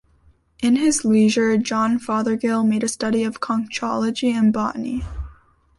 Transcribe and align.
In 0.63 0.77
his 0.77 1.05
leisure, 1.05 1.59
John 1.59 1.99
Fothergill 1.99 2.63
made 2.63 2.83
a 2.83 2.87
study 2.87 3.23
of 3.23 3.39
conchology 3.39 4.31
and 4.33 4.51
botany. 4.51 5.03